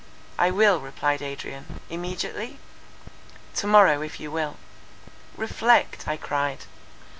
"I 0.39 0.49
will," 0.49 0.79
replied 0.79 1.21
Adrian. 1.21 1.79
"Immediately?" 1.91 2.57
"To 3.57 3.67
morrow 3.67 4.01
if 4.01 4.19
you 4.19 4.31
will." 4.31 4.57
"Reflect!" 5.37 6.07
I 6.07 6.17
cried. 6.17 6.65